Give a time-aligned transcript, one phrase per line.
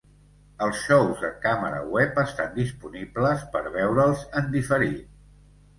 [0.67, 5.03] Els xous de càmera web estan disponibles per veure'ls en diferit.